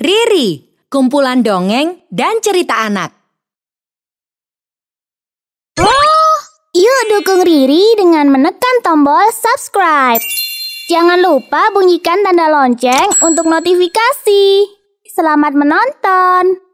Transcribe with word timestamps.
Riri, 0.00 0.64
kumpulan 0.88 1.44
dongeng 1.44 2.08
dan 2.08 2.40
cerita 2.40 2.88
anak. 2.88 3.12
Yuk 6.72 7.00
dukung 7.12 7.44
Riri 7.44 8.00
dengan 8.00 8.32
menekan 8.32 8.80
tombol 8.80 9.28
subscribe. 9.28 10.24
Jangan 10.88 11.20
lupa 11.20 11.68
bunyikan 11.76 12.24
tanda 12.24 12.48
lonceng 12.48 13.12
untuk 13.20 13.44
notifikasi. 13.44 14.72
Selamat 15.04 15.52
menonton. 15.52 16.64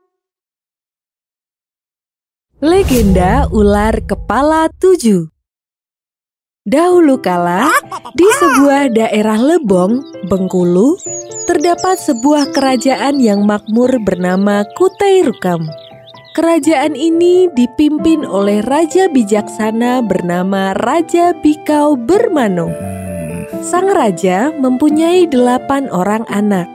Legenda 2.62 3.50
ular 3.50 4.06
kepala 4.06 4.70
tujuh 4.78 5.35
Dahulu 6.66 7.22
kala, 7.22 7.70
di 8.18 8.26
sebuah 8.26 8.90
daerah 8.90 9.38
Lebong, 9.38 10.02
Bengkulu, 10.26 10.98
terdapat 11.46 11.94
sebuah 11.94 12.50
kerajaan 12.50 13.22
yang 13.22 13.46
makmur 13.46 14.02
bernama 14.02 14.66
Kutai 14.74 15.22
Rukam. 15.22 15.62
Kerajaan 16.34 16.98
ini 16.98 17.46
dipimpin 17.54 18.26
oleh 18.26 18.66
raja 18.66 19.06
bijaksana 19.06 20.02
bernama 20.02 20.74
Raja 20.74 21.38
Bikau 21.38 21.94
Bermano. 21.94 22.66
Sang 23.62 23.86
raja 23.86 24.50
mempunyai 24.50 25.30
delapan 25.30 25.86
orang 25.94 26.26
anak. 26.26 26.66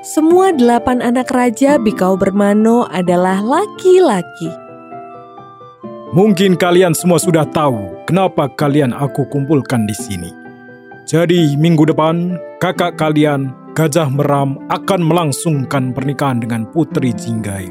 Semua 0.00 0.56
delapan 0.56 1.04
anak 1.04 1.28
raja 1.28 1.76
Bikau 1.76 2.16
Bermano 2.16 2.88
adalah 2.88 3.44
laki-laki. 3.44 4.67
Mungkin 6.08 6.56
kalian 6.56 6.96
semua 6.96 7.20
sudah 7.20 7.44
tahu 7.44 7.92
kenapa 8.08 8.48
kalian 8.56 8.96
aku 8.96 9.28
kumpulkan 9.28 9.84
di 9.84 9.92
sini. 9.92 10.32
Jadi 11.04 11.52
minggu 11.60 11.84
depan 11.84 12.40
kakak 12.64 12.96
kalian 12.96 13.52
Gajah 13.76 14.08
Meram 14.08 14.56
akan 14.72 15.04
melangsungkan 15.04 15.92
pernikahan 15.92 16.40
dengan 16.40 16.64
Putri 16.72 17.12
Jinggai 17.12 17.68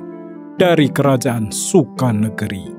dari 0.62 0.86
kerajaan 0.86 1.50
Sukanegeri. 1.50 2.78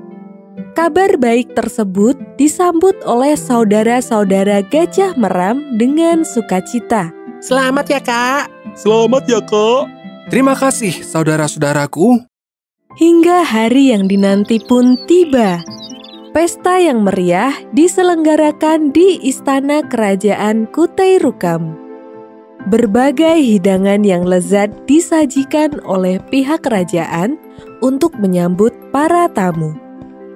Kabar 0.79 1.19
baik 1.19 1.51
tersebut 1.59 2.15
disambut 2.39 2.95
oleh 3.03 3.35
saudara-saudara 3.35 4.63
Gajah 4.63 5.19
Meram 5.19 5.75
dengan 5.75 6.23
sukacita. 6.23 7.11
Selamat 7.43 7.85
ya 7.91 7.99
kak. 7.99 8.47
Selamat 8.79 9.27
ya 9.27 9.43
kak. 9.43 9.91
Terima 10.31 10.55
kasih 10.55 11.03
saudara-saudaraku. 11.03 12.28
Hingga 12.97 13.45
hari 13.45 13.93
yang 13.93 14.09
dinanti 14.09 14.57
pun 14.65 14.97
tiba. 15.05 15.61
Pesta 16.33 16.81
yang 16.81 17.05
meriah 17.05 17.53
diselenggarakan 17.69 18.89
di 18.89 19.21
Istana 19.29 19.85
Kerajaan 19.85 20.65
Kutai 20.73 21.21
Rukam. 21.21 21.77
Berbagai 22.65 23.45
hidangan 23.45 24.01
yang 24.01 24.25
lezat 24.25 24.73
disajikan 24.89 25.77
oleh 25.85 26.17
pihak 26.33 26.65
kerajaan 26.65 27.37
untuk 27.85 28.17
menyambut 28.17 28.73
para 28.89 29.29
tamu. 29.37 29.77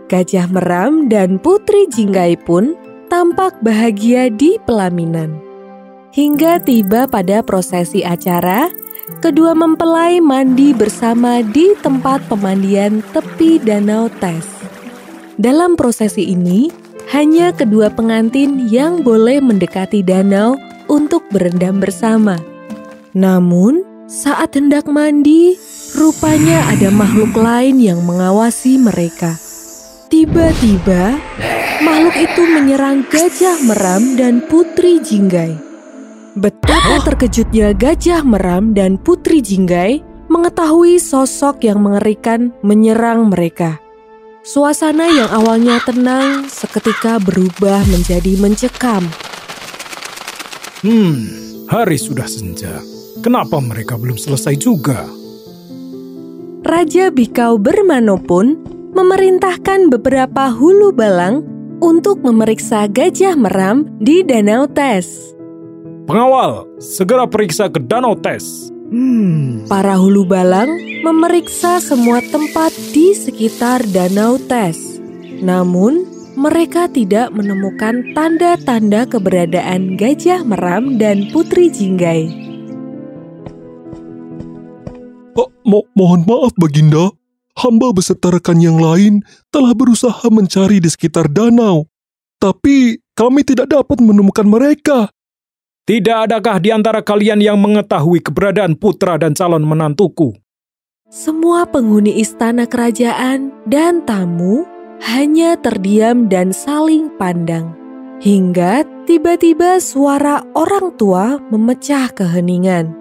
Gajah 0.05 0.45
Meram 0.53 1.09
dan 1.09 1.41
Putri 1.41 1.89
Jinggai 1.89 2.38
pun 2.38 2.77
tampak 3.09 3.57
bahagia 3.65 4.29
di 4.29 4.61
pelaminan. 4.61 5.41
Hingga 6.13 6.61
tiba 6.61 7.09
pada 7.09 7.41
prosesi 7.41 8.05
acara, 8.05 8.69
kedua 9.19 9.51
mempelai 9.51 10.23
mandi 10.23 10.71
bersama 10.71 11.43
di 11.43 11.75
tempat 11.79 12.23
pemandian 12.31 13.03
tepi 13.11 13.59
Danau 13.59 14.07
Tes. 14.07 14.47
Dalam 15.35 15.75
prosesi 15.75 16.31
ini, 16.31 16.71
hanya 17.11 17.51
kedua 17.51 17.91
pengantin 17.91 18.69
yang 18.71 19.03
boleh 19.03 19.43
mendekati 19.43 20.05
danau 20.05 20.55
untuk 20.87 21.25
berendam 21.33 21.83
bersama. 21.83 22.39
Namun, 23.11 23.83
saat 24.07 24.55
hendak 24.55 24.87
mandi, 24.87 25.57
rupanya 25.97 26.63
ada 26.71 26.93
makhluk 26.93 27.33
lain 27.35 27.81
yang 27.81 27.99
mengawasi 28.05 28.77
mereka. 28.77 29.35
Tiba-tiba, 30.07 31.17
makhluk 31.81 32.16
itu 32.17 32.41
menyerang 32.45 33.03
Gajah 33.09 33.57
Meram 33.66 34.16
dan 34.16 34.45
Putri 34.45 35.01
Jinggai. 35.01 35.72
Betapa 36.73 37.06
terkejutnya 37.06 37.69
Gajah 37.78 38.25
Meram 38.25 38.73
dan 38.73 38.97
Putri 38.97 39.45
Jinggai 39.45 40.01
mengetahui 40.25 40.97
sosok 40.97 41.69
yang 41.69 41.85
mengerikan 41.85 42.50
menyerang 42.66 43.29
mereka. 43.29 43.78
Suasana 44.41 45.06
yang 45.06 45.29
awalnya 45.29 45.78
tenang 45.85 46.50
seketika 46.50 47.22
berubah 47.22 47.85
menjadi 47.94 48.41
mencekam. 48.41 49.06
Hmm, 50.81 51.13
hari 51.69 51.94
sudah 52.01 52.25
senja. 52.25 52.81
Kenapa 53.22 53.61
mereka 53.61 53.94
belum 53.94 54.17
selesai 54.17 54.57
juga? 54.57 55.05
Raja 56.66 57.13
Bikau 57.13 57.61
Bermano 57.61 58.17
pun 58.17 58.57
memerintahkan 58.97 59.94
beberapa 59.94 60.50
hulu 60.50 60.90
balang 60.90 61.45
untuk 61.85 62.25
memeriksa 62.25 62.90
Gajah 62.90 63.38
Meram 63.38 63.94
di 64.01 64.25
Danau 64.25 64.66
Tes. 64.66 65.38
Pengawal, 66.03 66.68
segera 66.84 67.24
periksa 67.24 67.72
ke 67.72 67.80
Danau 67.80 68.12
Tes. 68.19 68.68
Hmm, 68.91 69.64
para 69.72 69.96
hulu 69.96 70.28
balang 70.28 70.68
memeriksa 71.00 71.80
semua 71.80 72.19
tempat 72.19 72.75
di 72.91 73.16
sekitar 73.16 73.88
Danau 73.88 74.36
Tes. 74.36 75.00
Namun, 75.40 76.03
mereka 76.36 76.91
tidak 76.91 77.31
menemukan 77.31 78.12
tanda-tanda 78.12 79.08
keberadaan 79.08 79.96
Gajah 79.96 80.44
Meram 80.44 81.00
dan 81.00 81.31
Putri 81.31 81.72
Jinggai. 81.72 82.28
Oh, 85.40 85.47
mo 85.64 85.88
mohon 85.96 86.28
maaf 86.28 86.52
Baginda, 86.59 87.16
hamba 87.56 87.96
beserta 87.96 88.28
rekan 88.28 88.59
yang 88.59 88.75
lain 88.75 89.24
telah 89.56 89.72
berusaha 89.72 90.28
mencari 90.28 90.84
di 90.84 90.91
sekitar 90.91 91.31
danau. 91.31 91.88
Tapi 92.44 93.00
kami 93.16 93.47
tidak 93.47 93.72
dapat 93.72 94.03
menemukan 94.03 94.44
mereka. 94.44 95.08
Tidak 95.83 96.31
adakah 96.31 96.63
di 96.63 96.71
antara 96.71 97.03
kalian 97.03 97.44
yang 97.44 97.59
mengetahui 97.59 98.23
keberadaan 98.23 98.79
putra 98.79 99.19
dan 99.19 99.35
calon 99.35 99.67
menantuku? 99.67 100.31
Semua 101.11 101.67
penghuni 101.67 102.23
istana 102.23 102.63
kerajaan 102.63 103.51
dan 103.67 103.99
tamu 104.07 104.63
hanya 105.03 105.59
terdiam 105.59 106.31
dan 106.31 106.55
saling 106.55 107.11
pandang. 107.19 107.75
Hingga 108.23 108.88
tiba-tiba 109.03 109.83
suara 109.83 110.47
orang 110.55 110.95
tua 110.95 111.43
memecah 111.51 112.16
keheningan. 112.16 112.95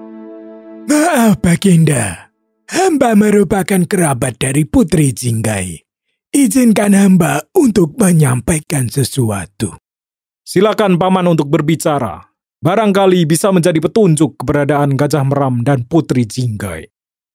Maaf 0.90 1.38
Baginda, 1.38 2.34
hamba 2.66 3.14
merupakan 3.14 3.86
kerabat 3.86 4.42
dari 4.42 4.66
Putri 4.66 5.14
Jinggai. 5.14 5.78
Izinkan 6.34 6.98
hamba 6.98 7.46
untuk 7.54 7.94
menyampaikan 7.94 8.90
sesuatu. 8.90 9.78
Silakan 10.42 10.98
paman 10.98 11.30
untuk 11.30 11.46
berbicara. 11.46 12.31
Barangkali 12.62 13.26
bisa 13.26 13.50
menjadi 13.50 13.82
petunjuk 13.82 14.38
keberadaan 14.38 14.94
Gajah 14.94 15.26
Meram 15.26 15.66
dan 15.66 15.82
Putri 15.82 16.22
Jinggai. 16.22 16.86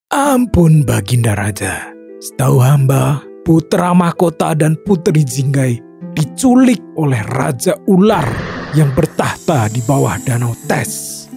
Ampun 0.08 0.88
Baginda 0.88 1.36
Raja, 1.36 1.92
setahu 2.16 2.64
hamba, 2.64 3.20
putra 3.44 3.92
mahkota 3.92 4.56
dan 4.56 4.80
Putri 4.88 5.20
Jinggai 5.28 5.76
diculik 6.16 6.80
oleh 6.96 7.20
Raja 7.28 7.76
Ular 7.92 8.24
yang 8.72 8.96
bertahta 8.96 9.68
di 9.68 9.84
bawah 9.84 10.16
Danau 10.24 10.56
Tes. 10.64 11.28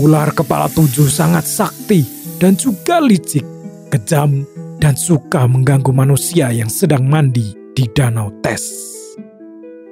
Ular 0.00 0.32
kepala 0.32 0.72
tujuh 0.72 1.12
sangat 1.12 1.44
sakti 1.44 2.00
dan 2.40 2.56
juga 2.56 2.96
licik, 2.96 3.44
kejam, 3.92 4.40
dan 4.80 4.96
suka 4.96 5.44
mengganggu 5.44 5.92
manusia 5.92 6.48
yang 6.48 6.72
sedang 6.72 7.04
mandi 7.04 7.52
di 7.76 7.84
Danau 7.92 8.32
Tes. 8.40 8.64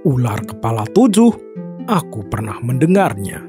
Ular 0.08 0.40
kepala 0.40 0.88
tujuh, 0.88 1.30
aku 1.86 2.26
pernah 2.26 2.58
mendengarnya. 2.62 3.42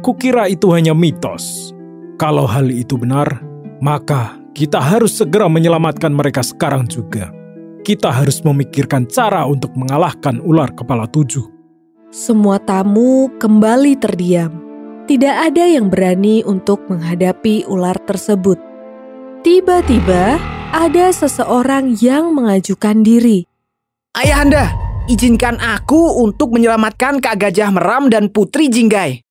Kukira 0.00 0.48
itu 0.48 0.72
hanya 0.72 0.96
mitos. 0.96 1.74
Kalau 2.16 2.44
hal 2.44 2.68
itu 2.68 2.96
benar, 2.96 3.28
maka 3.80 4.36
kita 4.52 4.80
harus 4.80 5.16
segera 5.16 5.48
menyelamatkan 5.48 6.12
mereka 6.12 6.44
sekarang 6.44 6.84
juga. 6.88 7.32
Kita 7.80 8.12
harus 8.12 8.44
memikirkan 8.44 9.08
cara 9.08 9.48
untuk 9.48 9.72
mengalahkan 9.72 10.40
ular 10.44 10.68
kepala 10.76 11.08
tujuh. 11.08 11.48
Semua 12.12 12.60
tamu 12.60 13.30
kembali 13.40 13.96
terdiam. 13.96 14.52
Tidak 15.08 15.36
ada 15.50 15.64
yang 15.64 15.88
berani 15.88 16.44
untuk 16.44 16.84
menghadapi 16.90 17.66
ular 17.66 17.96
tersebut. 18.04 18.58
Tiba-tiba, 19.40 20.36
ada 20.70 21.06
seseorang 21.10 21.98
yang 21.98 22.36
mengajukan 22.36 23.02
diri. 23.02 23.48
Ayahanda, 24.14 24.89
izinkan 25.08 25.56
aku 25.56 26.20
untuk 26.20 26.52
menyelamatkan 26.52 27.22
Kak 27.22 27.40
Gajah 27.40 27.70
Meram 27.72 28.12
dan 28.12 28.28
Putri 28.28 28.68
Jinggai. 28.68 29.22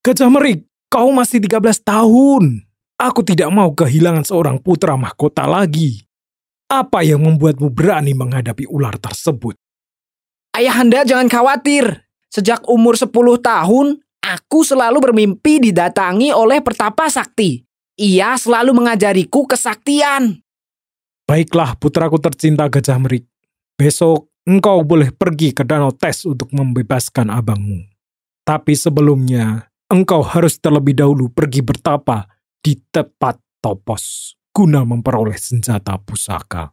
Gajah 0.00 0.30
Merik, 0.30 0.64
kau 0.88 1.10
masih 1.10 1.42
13 1.42 1.82
tahun. 1.82 2.64
Aku 2.96 3.20
tidak 3.20 3.52
mau 3.52 3.74
kehilangan 3.76 4.24
seorang 4.24 4.56
putra 4.62 4.96
mahkota 4.96 5.44
lagi. 5.44 6.06
Apa 6.70 7.04
yang 7.04 7.26
membuatmu 7.26 7.68
berani 7.68 8.16
menghadapi 8.16 8.64
ular 8.70 8.96
tersebut? 8.96 9.58
Ayahanda 10.56 11.04
jangan 11.04 11.28
khawatir. 11.28 12.08
Sejak 12.32 12.64
umur 12.64 12.96
10 12.96 13.12
tahun, 13.42 14.00
aku 14.24 14.64
selalu 14.64 14.98
bermimpi 14.98 15.60
didatangi 15.60 16.32
oleh 16.32 16.64
pertapa 16.64 17.12
sakti. 17.12 17.60
Ia 17.96 18.36
selalu 18.36 18.72
mengajariku 18.72 19.44
kesaktian. 19.44 20.40
Baiklah 21.26 21.76
putraku 21.76 22.22
tercinta 22.22 22.68
Gajah 22.68 22.98
Merik. 23.02 23.28
Besok 23.76 24.35
engkau 24.46 24.86
boleh 24.86 25.10
pergi 25.10 25.50
ke 25.50 25.66
Danau 25.66 25.90
Tes 25.90 26.22
untuk 26.22 26.54
membebaskan 26.54 27.28
abangmu. 27.34 27.90
Tapi 28.46 28.78
sebelumnya, 28.78 29.74
engkau 29.90 30.22
harus 30.22 30.62
terlebih 30.62 30.94
dahulu 30.94 31.26
pergi 31.34 31.66
bertapa 31.66 32.30
di 32.62 32.78
tepat 32.94 33.42
topos 33.58 34.34
guna 34.54 34.86
memperoleh 34.86 35.36
senjata 35.36 35.98
pusaka. 36.00 36.72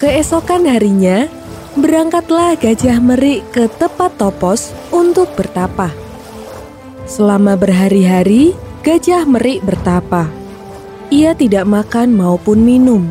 Keesokan 0.00 0.64
harinya, 0.64 1.28
berangkatlah 1.76 2.56
Gajah 2.56 3.02
Merik 3.02 3.44
ke 3.52 3.68
tepat 3.68 4.16
topos 4.16 4.72
untuk 4.94 5.28
bertapa. 5.36 5.92
Selama 7.04 7.58
berhari-hari, 7.58 8.56
Gajah 8.80 9.26
Merik 9.28 9.60
bertapa. 9.66 10.30
Ia 11.10 11.34
tidak 11.34 11.66
makan 11.68 12.16
maupun 12.16 12.62
minum. 12.62 13.04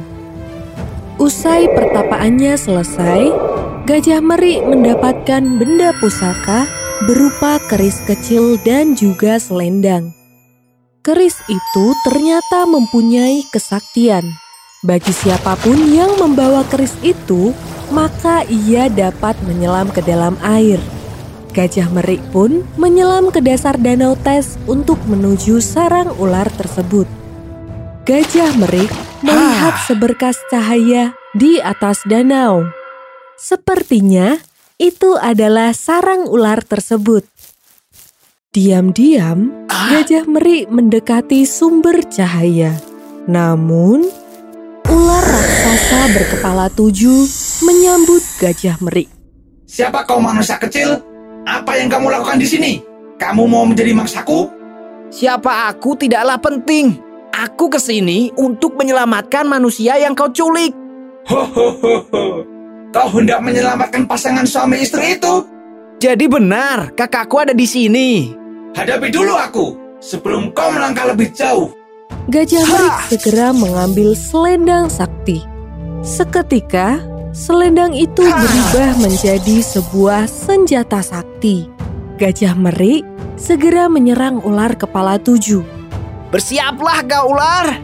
Usai 1.16 1.72
pertapaannya 1.72 2.60
selesai, 2.60 3.45
Gajah 3.86 4.18
Merik 4.18 4.66
mendapatkan 4.66 5.46
benda 5.62 5.94
pusaka 6.02 6.66
berupa 7.06 7.62
keris 7.70 8.02
kecil 8.10 8.58
dan 8.66 8.98
juga 8.98 9.38
selendang. 9.38 10.10
Keris 11.06 11.38
itu 11.46 11.86
ternyata 12.02 12.66
mempunyai 12.66 13.46
kesaktian. 13.54 14.26
Bagi 14.82 15.14
siapa 15.14 15.54
pun 15.62 15.78
yang 15.94 16.18
membawa 16.18 16.66
keris 16.66 16.98
itu, 17.06 17.54
maka 17.94 18.42
ia 18.50 18.90
dapat 18.90 19.38
menyelam 19.46 19.94
ke 19.94 20.02
dalam 20.02 20.34
air. 20.42 20.82
Gajah 21.54 21.94
Merik 21.94 22.26
pun 22.34 22.66
menyelam 22.82 23.30
ke 23.30 23.38
dasar 23.38 23.78
danau 23.78 24.18
Tes 24.18 24.58
untuk 24.66 24.98
menuju 25.06 25.62
sarang 25.62 26.10
ular 26.18 26.50
tersebut. 26.58 27.06
Gajah 28.10 28.50
Merik 28.58 28.90
melihat 29.22 29.78
seberkas 29.86 30.42
cahaya 30.50 31.14
di 31.38 31.62
atas 31.62 32.02
danau. 32.10 32.66
Sepertinya 33.36 34.40
itu 34.80 35.20
adalah 35.20 35.76
sarang 35.76 36.28
ular 36.32 36.64
tersebut. 36.64 37.28
Diam-diam, 38.56 39.68
Gajah 39.68 40.24
Merik 40.32 40.72
mendekati 40.72 41.44
sumber 41.44 42.00
cahaya. 42.08 42.80
Namun, 43.28 44.08
ular 44.88 45.26
raksasa 45.28 46.16
berkepala 46.16 46.72
tujuh 46.72 47.28
menyambut 47.68 48.24
Gajah 48.40 48.80
Merik. 48.80 49.12
Siapa 49.68 50.08
kau 50.08 50.24
manusia 50.24 50.56
kecil? 50.56 51.04
Apa 51.44 51.76
yang 51.76 51.92
kamu 51.92 52.08
lakukan 52.16 52.40
di 52.40 52.48
sini? 52.48 52.80
Kamu 53.20 53.44
mau 53.52 53.68
menjadi 53.68 53.92
mangsaku? 53.92 54.48
Siapa 55.12 55.68
aku 55.68 56.00
tidaklah 56.00 56.40
penting. 56.40 56.96
Aku 57.36 57.68
ke 57.68 57.84
sini 57.84 58.32
untuk 58.40 58.80
menyelamatkan 58.80 59.44
manusia 59.44 60.00
yang 60.00 60.16
kau 60.16 60.32
culik. 60.32 60.72
Hohoho. 61.28 62.55
Kau 62.96 63.12
hendak 63.12 63.44
menyelamatkan 63.44 64.08
pasangan 64.08 64.48
suami 64.48 64.80
istri 64.80 65.20
itu? 65.20 65.44
Jadi 66.00 66.32
benar, 66.32 66.96
kakakku 66.96 67.44
ada 67.44 67.52
di 67.52 67.68
sini. 67.68 68.32
Hadapi 68.72 69.12
dulu 69.12 69.36
aku 69.36 70.00
sebelum 70.00 70.56
kau 70.56 70.72
melangkah 70.72 71.12
lebih 71.12 71.28
jauh. 71.36 71.76
Gajah 72.32 72.64
Merik 72.64 72.96
segera 73.12 73.52
mengambil 73.52 74.16
selendang 74.16 74.88
sakti. 74.88 75.44
Seketika, 76.08 77.04
selendang 77.36 77.92
itu 77.92 78.24
berubah 78.24 78.96
menjadi 79.04 79.60
sebuah 79.60 80.32
senjata 80.32 81.04
sakti. 81.04 81.68
Gajah 82.16 82.56
Merik 82.56 83.04
segera 83.36 83.92
menyerang 83.92 84.40
ular 84.40 84.72
kepala 84.72 85.20
tujuh. 85.20 85.68
Bersiaplah 86.32 87.04
kau 87.04 87.36
ular. 87.36 87.76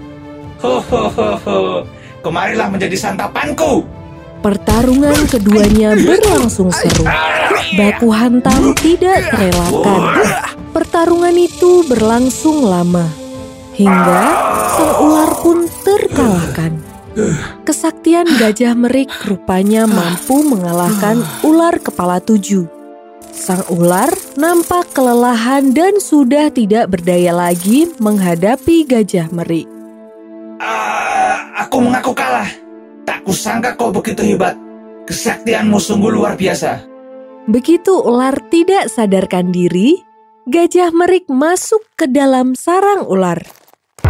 Hohoho. 0.63 1.83
Kemarilah 2.23 2.71
menjadi 2.71 2.95
santapanku. 2.95 3.99
Pertarungan 4.41 5.29
keduanya 5.29 5.93
berlangsung 5.93 6.73
seru. 6.73 7.05
Baku 7.77 8.09
hantam 8.09 8.73
tidak 8.73 9.29
terelakkan. 9.29 10.01
Pertarungan 10.73 11.37
itu 11.37 11.85
berlangsung 11.85 12.65
lama. 12.65 13.05
Hingga 13.77 14.23
sang 14.73 14.93
ular 15.05 15.31
pun 15.37 15.69
terkalahkan. 15.85 16.73
Kesaktian 17.61 18.25
Gajah 18.41 18.73
Merik 18.73 19.13
rupanya 19.29 19.85
mampu 19.85 20.41
mengalahkan 20.41 21.21
ular 21.45 21.77
kepala 21.77 22.17
tujuh. 22.17 22.65
Sang 23.29 23.61
ular 23.69 24.09
nampak 24.41 24.89
kelelahan 24.91 25.69
dan 25.69 26.01
sudah 26.01 26.49
tidak 26.49 26.89
berdaya 26.89 27.29
lagi 27.29 27.93
menghadapi 28.01 28.89
Gajah 28.89 29.29
Merik. 29.29 29.69
Uh, 30.57 31.35
aku 31.61 31.77
mengaku 31.77 32.17
kalah. 32.17 32.60
Kusangka 33.21 33.77
kau 33.77 33.93
begitu 33.93 34.25
hebat. 34.25 34.57
Kesaktianmu 35.05 35.77
sungguh 35.77 36.11
luar 36.13 36.37
biasa. 36.37 36.87
Begitu 37.49 37.93
ular 37.97 38.37
tidak 38.53 38.89
sadarkan 38.93 39.49
diri, 39.49 39.97
Gajah 40.45 40.93
Merik 40.93 41.25
masuk 41.25 41.81
ke 41.97 42.05
dalam 42.05 42.53
sarang 42.53 43.05
ular. 43.09 43.41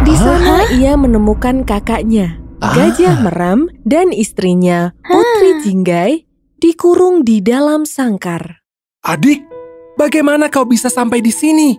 Di 0.04 0.14
sana 0.16 0.68
ia 0.72 0.96
menemukan 1.00 1.64
kakaknya, 1.64 2.36
Gajah 2.60 3.24
Meram 3.24 3.72
dan 3.88 4.12
istrinya, 4.12 4.92
Putri 5.04 5.64
Jinggai, 5.64 6.28
dikurung 6.60 7.24
di 7.24 7.40
dalam 7.40 7.88
sangkar. 7.88 8.60
Adik, 9.02 9.42
bagaimana 9.96 10.52
kau 10.52 10.68
bisa 10.68 10.92
sampai 10.92 11.24
di 11.24 11.32
sini? 11.32 11.76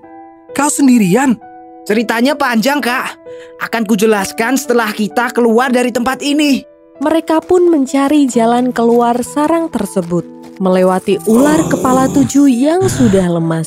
Kau 0.57 0.69
sendirian? 0.69 1.37
Ceritanya 1.83 2.33
panjang, 2.33 2.79
Kak. 2.79 3.19
Akan 3.59 3.83
kujelaskan 3.83 4.55
setelah 4.55 4.89
kita 4.91 5.31
keluar 5.35 5.69
dari 5.69 5.91
tempat 5.91 6.23
ini. 6.23 6.72
Mereka 7.01 7.41
pun 7.49 7.73
mencari 7.73 8.29
jalan 8.29 8.69
keluar 8.69 9.17
sarang 9.25 9.65
tersebut, 9.65 10.21
melewati 10.61 11.17
ular 11.25 11.65
kepala 11.65 12.05
tujuh 12.05 12.45
yang 12.45 12.85
sudah 12.85 13.33
lemas. 13.33 13.65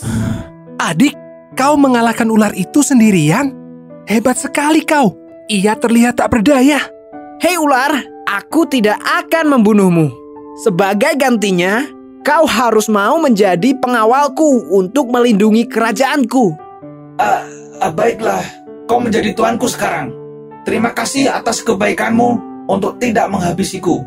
Adik, 0.79 1.19
kau 1.59 1.75
mengalahkan 1.75 2.31
ular 2.31 2.55
itu 2.55 2.87
sendirian? 2.87 3.51
Hebat 4.07 4.39
sekali 4.39 4.87
kau. 4.87 5.19
Ia 5.51 5.75
terlihat 5.75 6.23
tak 6.23 6.39
berdaya. 6.39 6.79
Hei 7.43 7.59
ular, 7.59 7.99
aku 8.31 8.71
tidak 8.71 9.03
akan 9.03 9.59
membunuhmu. 9.59 10.07
Sebagai 10.63 11.19
gantinya, 11.19 11.83
kau 12.23 12.47
harus 12.47 12.87
mau 12.87 13.19
menjadi 13.19 13.75
pengawalku 13.83 14.71
untuk 14.71 15.11
melindungi 15.11 15.67
kerajaanku. 15.67 16.55
Uh, 17.19 17.43
uh, 17.83 17.91
baiklah, 17.91 18.47
kau 18.87 19.03
menjadi 19.03 19.35
tuanku 19.35 19.67
sekarang. 19.67 20.15
Terima 20.63 20.95
kasih 20.95 21.27
atas 21.27 21.67
kebaikanmu 21.67 22.56
untuk 22.67 22.99
tidak 23.03 23.31
menghabisiku. 23.31 24.03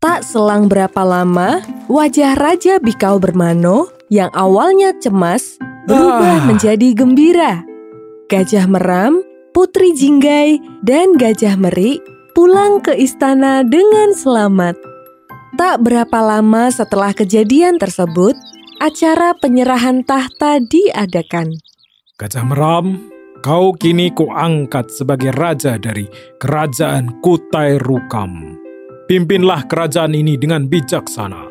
Tak 0.00 0.24
selang 0.24 0.64
berapa 0.64 1.04
lama, 1.04 1.60
wajah 1.88 2.32
Raja 2.32 2.80
Bikau 2.80 3.20
Bermano 3.20 3.92
yang 4.08 4.32
awalnya 4.32 4.96
cemas 4.96 5.60
berubah 5.84 6.40
Ah. 6.40 6.46
menjadi 6.48 6.96
gembira. 6.96 7.64
Gajah 8.32 8.64
Meram, 8.64 9.20
Putri 9.52 9.92
Jinggai, 9.92 10.56
dan 10.80 11.18
Gajah 11.20 11.58
Merik 11.60 12.00
pulang 12.32 12.80
ke 12.80 12.96
istana 12.96 13.60
dengan 13.66 14.16
selamat. 14.16 14.78
Tak 15.58 15.84
berapa 15.84 16.18
lama 16.24 16.72
setelah 16.72 17.12
kejadian 17.12 17.76
tersebut, 17.76 18.32
acara 18.80 19.36
penyerahan 19.36 20.00
tahta 20.06 20.62
diadakan. 20.64 21.52
Gajah 22.16 22.44
Meram, 22.48 23.04
kau 23.40 23.72
kini 23.72 24.12
kuangkat 24.12 24.92
sebagai 24.92 25.32
raja 25.32 25.80
dari 25.80 26.04
kerajaan 26.36 27.20
Kutai 27.24 27.80
Rukam. 27.80 28.56
Pimpinlah 29.08 29.66
kerajaan 29.66 30.14
ini 30.14 30.38
dengan 30.38 30.68
bijaksana. 30.70 31.48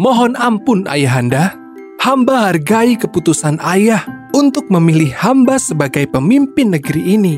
Mohon 0.00 0.34
ampun 0.40 0.88
ayahanda, 0.88 1.54
hamba 2.00 2.50
hargai 2.50 2.96
keputusan 2.96 3.60
ayah 3.62 4.02
untuk 4.32 4.66
memilih 4.72 5.12
hamba 5.14 5.60
sebagai 5.60 6.08
pemimpin 6.08 6.72
negeri 6.72 7.14
ini. 7.14 7.36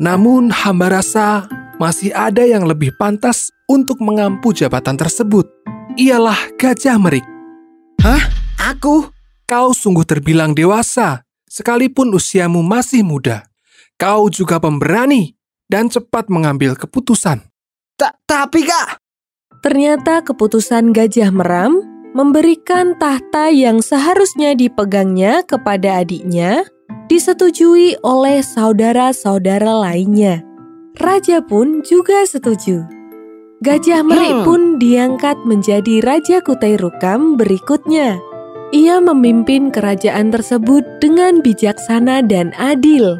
Namun 0.00 0.48
hamba 0.48 1.02
rasa 1.02 1.44
masih 1.76 2.14
ada 2.14 2.46
yang 2.46 2.64
lebih 2.64 2.94
pantas 2.96 3.52
untuk 3.68 4.00
mengampu 4.00 4.54
jabatan 4.54 4.96
tersebut. 4.96 5.50
Ialah 5.98 6.38
Gajah 6.56 6.96
Merik. 6.96 7.26
Aku? 8.60 9.10
Kau 9.50 9.74
sungguh 9.74 10.06
terbilang 10.06 10.54
dewasa, 10.54 11.26
sekalipun 11.50 12.14
usiamu 12.14 12.62
masih 12.62 13.02
muda. 13.02 13.50
Kau 13.98 14.30
juga 14.30 14.62
pemberani 14.62 15.34
dan 15.66 15.90
cepat 15.90 16.30
mengambil 16.30 16.78
keputusan. 16.78 17.42
Ta 17.98 18.14
tapi 18.24 18.64
kak, 18.64 19.02
Ternyata 19.60 20.24
keputusan 20.24 20.96
Gajah 20.96 21.28
Meram 21.28 21.84
memberikan 22.16 22.96
tahta 22.96 23.52
yang 23.52 23.84
seharusnya 23.84 24.56
dipegangnya 24.56 25.44
kepada 25.44 26.00
adiknya 26.00 26.64
disetujui 27.12 28.00
oleh 28.00 28.40
saudara-saudara 28.40 29.84
lainnya. 29.84 30.40
Raja 30.96 31.44
pun 31.44 31.84
juga 31.84 32.24
setuju. 32.24 32.88
Gajah 33.60 34.00
Merik 34.00 34.40
Hmm. 34.40 34.46
pun 34.48 34.60
diangkat 34.80 35.36
menjadi 35.44 36.00
Raja 36.00 36.40
Kutai 36.40 36.80
Rukam 36.80 37.36
berikutnya. 37.36 38.16
Ia 38.70 39.02
memimpin 39.02 39.74
kerajaan 39.74 40.30
tersebut 40.30 40.86
dengan 41.02 41.42
bijaksana 41.42 42.22
dan 42.22 42.54
adil. 42.54 43.18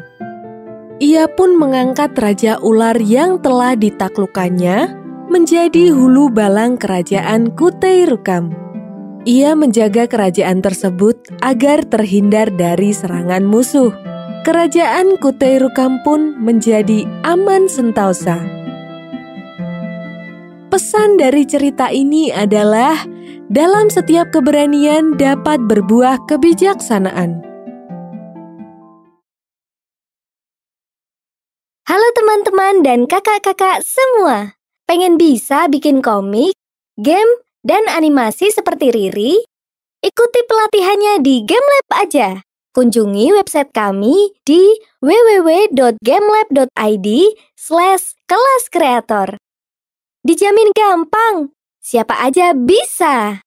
Ia 1.03 1.27
pun 1.27 1.59
mengangkat 1.59 2.15
Raja 2.15 2.55
Ular 2.63 2.95
yang 3.03 3.43
telah 3.43 3.75
ditaklukkannya 3.75 4.95
menjadi 5.27 5.91
hulu 5.91 6.31
balang 6.31 6.79
kerajaan 6.79 7.51
Kutai 7.51 8.07
Rukam. 8.07 8.55
Ia 9.27 9.51
menjaga 9.51 10.07
kerajaan 10.07 10.63
tersebut 10.63 11.19
agar 11.43 11.83
terhindar 11.83 12.47
dari 12.55 12.95
serangan 12.95 13.43
musuh. 13.43 13.91
Kerajaan 14.47 15.19
Kutai 15.19 15.59
Rukam 15.59 15.99
pun 16.07 16.31
menjadi 16.39 17.03
aman 17.27 17.67
sentosa. 17.67 18.39
Pesan 20.71 21.19
dari 21.19 21.43
cerita 21.43 21.91
ini 21.91 22.31
adalah 22.31 22.95
dalam 23.51 23.91
setiap 23.91 24.31
keberanian 24.31 25.19
dapat 25.19 25.59
berbuah 25.67 26.23
kebijaksanaan. 26.31 27.43
Halo 31.83 32.07
teman-teman 32.15 32.79
dan 32.79 33.03
kakak-kakak 33.11 33.83
semua. 33.83 34.55
Pengen 34.87 35.19
bisa 35.19 35.67
bikin 35.67 35.99
komik, 35.99 36.55
game, 36.95 37.27
dan 37.67 37.91
animasi 37.91 38.55
seperti 38.55 38.95
Riri? 38.95 39.43
Ikuti 39.99 40.39
pelatihannya 40.47 41.19
di 41.19 41.43
GameLab 41.43 41.91
aja. 41.91 42.39
Kunjungi 42.71 43.35
website 43.35 43.75
kami 43.75 44.31
di 44.47 44.79
www.gamelab.id 45.03 47.07
slash 47.59 48.15
kelas 48.31 48.63
kreator. 48.71 49.35
Dijamin 50.23 50.71
gampang, 50.71 51.51
siapa 51.81 52.21
aja 52.21 52.53
bisa. 52.53 53.41